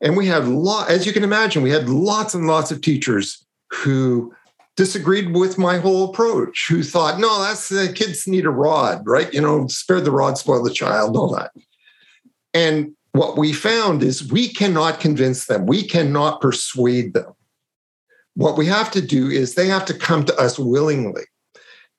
[0.00, 3.44] And we had lot, as you can imagine, we had lots and lots of teachers
[3.70, 4.34] who
[4.76, 9.32] disagreed with my whole approach, who thought, no, that's the kids need a rod, right?
[9.32, 11.50] You know, spare the rod, spoil the child, all that.
[12.54, 17.34] And what we found is we cannot convince them, we cannot persuade them
[18.34, 21.24] what we have to do is they have to come to us willingly.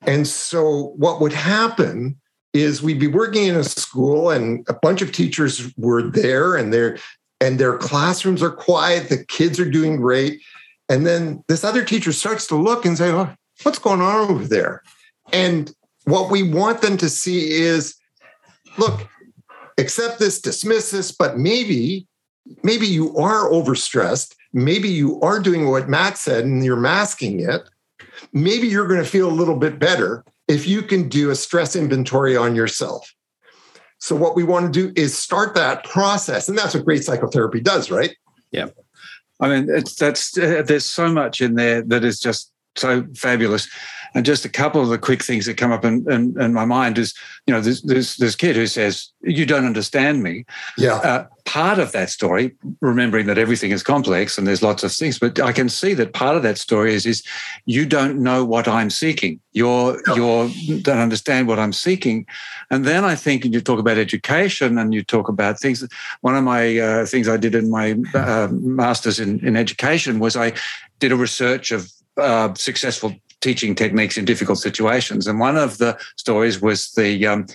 [0.01, 2.19] And so what would happen
[2.53, 6.73] is we'd be working in a school and a bunch of teachers were there and
[6.73, 6.97] their
[7.41, 10.41] and their classrooms are quiet, the kids are doing great.
[10.87, 14.45] And then this other teacher starts to look and say, oh, what's going on over
[14.45, 14.81] there?
[15.33, 15.73] And
[16.05, 17.95] what we want them to see is
[18.77, 19.07] look,
[19.77, 22.07] accept this, dismiss this, but maybe,
[22.63, 27.69] maybe you are overstressed maybe you are doing what Matt said and you're masking it.
[28.33, 31.75] Maybe you're going to feel a little bit better if you can do a stress
[31.75, 33.13] inventory on yourself.
[34.01, 36.49] So, what we want to do is start that process.
[36.49, 38.15] And that's what great psychotherapy does, right?
[38.51, 38.67] Yeah.
[39.39, 43.67] I mean, it's that's uh, there's so much in there that is just so fabulous.
[44.13, 46.65] And just a couple of the quick things that come up in, in, in my
[46.65, 47.13] mind is,
[47.47, 50.45] you know, there's, there's this kid who says, "You don't understand me."
[50.77, 50.95] Yeah.
[50.95, 55.19] Uh, part of that story, remembering that everything is complex and there's lots of things,
[55.19, 57.23] but I can see that part of that story is, is
[57.65, 59.39] you don't know what I'm seeking.
[59.53, 60.15] You're no.
[60.15, 62.25] you're don't understand what I'm seeking.
[62.69, 65.85] And then I think you talk about education and you talk about things.
[66.21, 70.35] One of my uh, things I did in my uh, master's in, in education was
[70.35, 70.53] I
[70.99, 75.27] did a research of uh, successful teaching techniques in difficult situations.
[75.27, 77.45] And one of the stories was the um,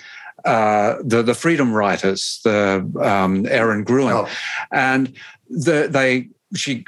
[0.44, 4.66] uh, the the freedom writers, the um, Erin Gruwell, oh.
[4.70, 5.12] and
[5.48, 6.84] the, they she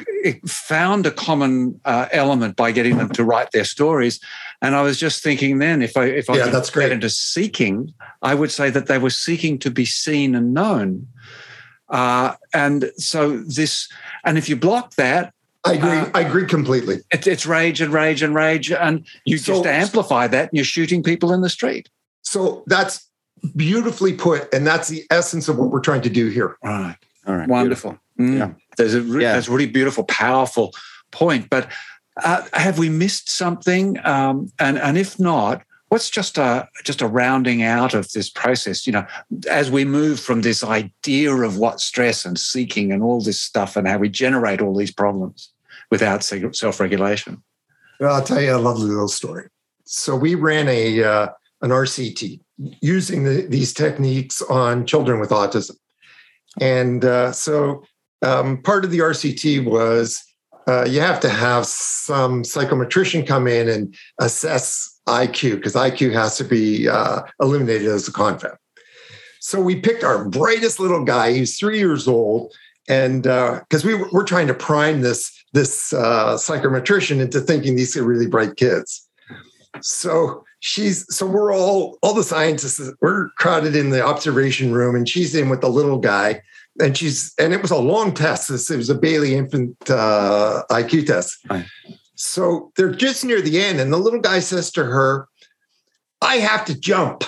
[0.47, 4.21] found a common uh, element by getting them to write their stories.
[4.63, 6.87] And I was just thinking then, if I if I yeah, that's great.
[6.87, 11.09] get into seeking, I would say that they were seeking to be seen and known.
[11.89, 13.89] Uh, and so this,
[14.25, 15.33] and if you block that,
[15.65, 15.91] I agree.
[15.91, 17.01] Uh, I agree completely.
[17.11, 20.65] It, it's rage and rage and rage, and you so, just amplify that, and you're
[20.65, 21.89] shooting people in the street.
[22.23, 23.09] So that's
[23.57, 26.57] beautifully put, and that's the essence of what we're trying to do here.
[26.63, 26.97] All right.
[27.27, 27.49] All right.
[27.49, 27.99] Wonderful.
[28.19, 28.39] Mm.
[28.39, 28.53] Yeah.
[28.77, 29.35] There's a re- yeah.
[29.35, 30.73] that's a really beautiful, powerful
[31.11, 31.51] point.
[31.51, 31.71] But
[32.23, 33.99] uh, have we missed something?
[34.05, 38.87] Um, and and if not, what's just a just a rounding out of this process?
[38.87, 39.07] You know
[39.51, 43.77] as we move from this idea of what stress and seeking and all this stuff
[43.77, 45.51] and how we generate all these problems
[45.91, 47.43] without self-regulation.
[48.01, 49.49] Well i'll tell you a lovely little story.
[49.85, 51.29] So we ran a uh,
[51.63, 52.41] an rct
[52.81, 55.77] using the, these techniques on children with autism.
[56.61, 57.85] And uh, so
[58.23, 60.23] um, part of the rct was
[60.69, 66.37] uh, you have to have some psychometrician come in and assess IQ because IQ has
[66.37, 68.59] to be uh, eliminated as a confound.
[69.41, 71.33] So we picked our brightest little guy.
[71.33, 72.53] He's three years old,
[72.87, 77.97] and because uh, we we're trying to prime this this uh, psychometrician into thinking these
[77.97, 79.09] are really bright kids.
[79.81, 85.09] So she's so we're all all the scientists we're crowded in the observation room, and
[85.09, 86.43] she's in with the little guy,
[86.81, 88.49] and she's and it was a long test.
[88.49, 91.39] This it was a Bayley infant uh, IQ test.
[91.49, 91.67] Right.
[92.15, 95.29] So they're just near the end, and the little guy says to her,
[96.21, 97.25] "I have to jump,"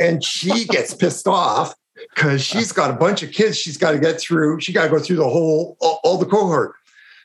[0.00, 1.74] and she gets pissed off
[2.14, 4.60] because she's got a bunch of kids she's got to get through.
[4.60, 6.74] She got to go through the whole all, all the cohort.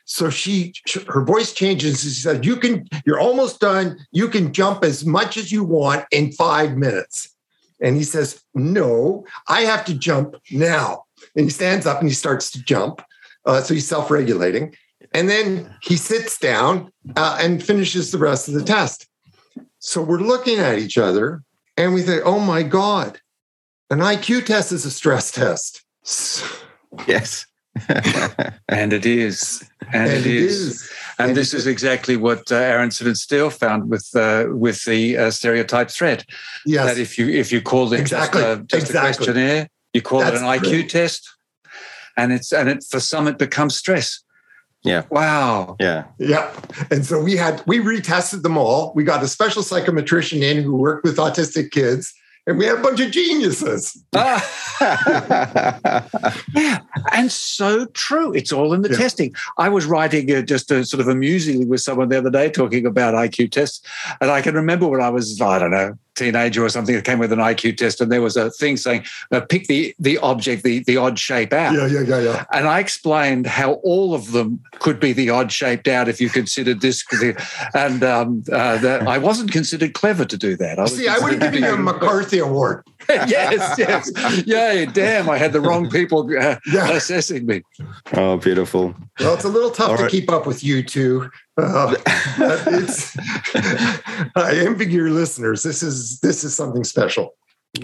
[0.06, 0.74] So she,
[1.08, 2.02] her voice changes.
[2.02, 3.98] She said, "You can, you're almost done.
[4.12, 7.33] You can jump as much as you want in five minutes."
[7.84, 11.04] And he says, "No, I have to jump now."
[11.36, 13.02] And he stands up and he starts to jump.
[13.44, 14.74] Uh, so he's self-regulating,
[15.12, 19.06] and then he sits down uh, and finishes the rest of the test.
[19.78, 21.42] So we're looking at each other,
[21.76, 23.20] and we think, "Oh my god,
[23.90, 25.84] an IQ test is a stress test."
[27.06, 27.46] Yes.
[28.68, 29.68] And it is.
[29.92, 30.60] And, and it, it is.
[30.60, 30.92] is.
[31.18, 35.16] And, and, this is exactly what uh, Aronson and Steele found with uh, with the
[35.16, 36.24] uh, stereotype threat.
[36.66, 36.86] Yes.
[36.86, 38.40] That if you if you call it exactly.
[38.40, 38.98] just, a, just exactly.
[38.98, 41.28] a questionnaire, you call That's it an IQ test,
[42.16, 44.20] and it's and it for some it becomes stress.
[44.82, 45.04] Yeah.
[45.10, 45.76] Wow.
[45.80, 46.04] Yeah.
[46.18, 46.52] Yeah.
[46.90, 48.92] And so we had we retested them all.
[48.94, 52.12] We got a special psychometrician in who worked with autistic kids
[52.46, 54.02] and we had a bunch of geniuses.
[54.12, 54.40] yeah,
[57.12, 58.32] and so true.
[58.34, 58.96] It's all in the yeah.
[58.96, 59.34] testing.
[59.56, 62.86] I was writing uh, just a, sort of amusingly with someone the other day talking
[62.86, 63.80] about IQ tests,
[64.20, 67.18] and I can remember when I was I don't know teenager or something that came
[67.18, 70.62] with an IQ test, and there was a thing saying, uh, "Pick the the object,
[70.62, 72.44] the the odd shape out." Yeah, yeah, yeah, yeah.
[72.52, 76.28] And I explained how all of them could be the odd shaped out if you
[76.28, 77.04] considered this,
[77.74, 80.78] and um, uh, that I wasn't considered clever to do that.
[80.78, 82.84] I See, I would have given you a MacArthur Award.
[83.28, 84.46] yes, yes.
[84.46, 86.90] Yay, damn, I had the wrong people uh, yeah.
[86.90, 87.62] assessing me.
[88.14, 88.94] Oh, beautiful.
[89.20, 90.10] Well, it's a little tough All to right.
[90.10, 91.30] keep up with you two.
[91.56, 93.16] Uh, it's,
[94.36, 95.62] I envy your listeners.
[95.62, 97.34] This is this is something special.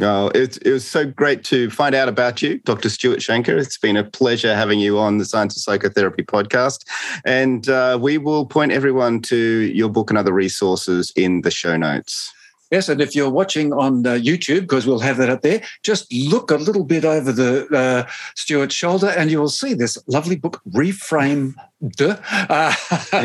[0.01, 2.89] Oh, it, it was so great to find out about you, Dr.
[2.89, 3.61] Stuart Shanker.
[3.61, 6.87] It's been a pleasure having you on the Science of Psychotherapy podcast.
[7.25, 11.77] And uh, we will point everyone to your book and other resources in the show
[11.77, 12.33] notes.
[12.71, 16.13] Yes, and if you're watching on uh, YouTube, because we'll have that up there, just
[16.13, 20.37] look a little bit over the uh, Stuart's shoulder, and you will see this lovely
[20.37, 22.75] book, Reframe uh,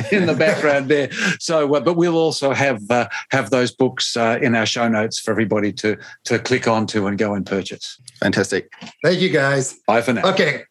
[0.11, 1.11] in the background there.
[1.39, 5.19] So, uh, but we'll also have uh, have those books uh, in our show notes
[5.19, 7.99] for everybody to to click onto and go and purchase.
[8.21, 8.69] Fantastic.
[9.03, 9.75] Thank you, guys.
[9.85, 10.27] Bye for now.
[10.29, 10.63] Okay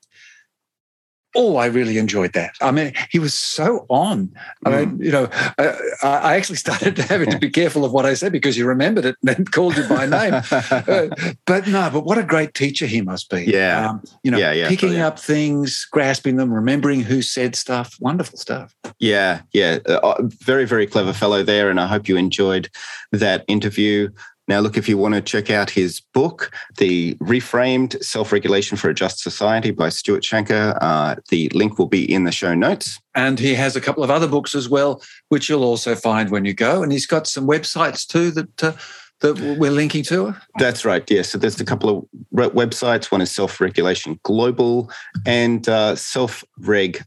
[1.34, 2.54] oh, I really enjoyed that.
[2.60, 4.32] I mean, he was so on.
[4.64, 5.04] I mean, mm.
[5.04, 5.28] you know,
[5.58, 8.62] I, I, actually started to having to be careful of what I said because he
[8.62, 10.34] remembered it and then called you by name.
[10.50, 13.44] uh, but no, but what a great teacher he must be.
[13.44, 13.90] Yeah.
[13.90, 17.96] Um, you know, yeah, yeah, picking up things, grasping them, remembering who said stuff.
[18.00, 18.74] Wonderful stuff.
[18.98, 19.78] Yeah, yeah.
[19.86, 21.70] Uh, very, very clever fellow there.
[21.70, 22.68] And I hope you enjoyed
[23.12, 24.10] that interview.
[24.46, 28.90] Now, look, if you want to check out his book, The Reframed Self Regulation for
[28.90, 33.00] a Just Society by Stuart Shanker, uh, the link will be in the show notes.
[33.14, 36.44] And he has a couple of other books as well, which you'll also find when
[36.44, 36.82] you go.
[36.82, 38.62] And he's got some websites too that.
[38.62, 38.72] Uh,
[39.20, 40.34] that we're linking to?
[40.58, 41.08] That's right.
[41.08, 41.16] Yes.
[41.16, 41.22] Yeah.
[41.22, 42.04] So there's a couple of
[42.52, 43.10] websites.
[43.10, 44.90] One is Self Regulation Global
[45.24, 47.06] and uh, self-reg.ca.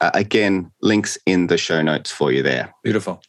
[0.00, 2.74] Uh, again, links in the show notes for you there.
[2.82, 3.22] Beautiful.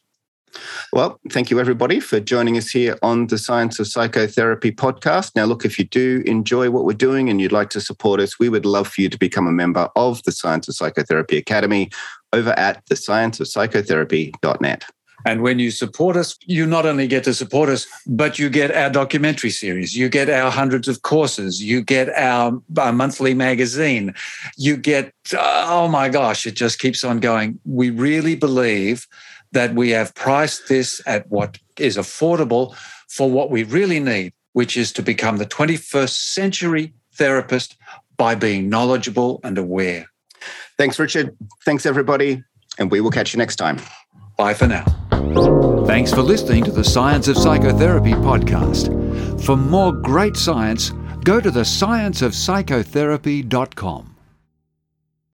[0.92, 5.32] Well, thank you everybody for joining us here on the Science of Psychotherapy podcast.
[5.34, 8.38] Now, look, if you do enjoy what we're doing and you'd like to support us,
[8.38, 11.90] we would love for you to become a member of the Science of Psychotherapy Academy
[12.32, 14.84] over at thescienceofpsychotherapy.net.
[15.26, 18.70] And when you support us, you not only get to support us, but you get
[18.70, 24.14] our documentary series, you get our hundreds of courses, you get our, our, monthly magazine,
[24.58, 27.58] you get, oh my gosh, it just keeps on going.
[27.64, 29.06] We really believe
[29.54, 32.76] that we have priced this at what is affordable
[33.08, 37.76] for what we really need, which is to become the 21st century therapist
[38.16, 40.10] by being knowledgeable and aware.
[40.76, 41.34] Thanks, Richard.
[41.64, 42.44] Thanks, everybody.
[42.78, 43.80] And we will catch you next time.
[44.36, 44.84] Bye for now.
[45.86, 48.90] Thanks for listening to the Science of Psychotherapy podcast.
[49.44, 50.90] For more great science,
[51.22, 54.13] go to the scienceofpsychotherapy.com.